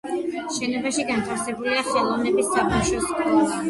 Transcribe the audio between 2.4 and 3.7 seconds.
საბავშვო სკოლა.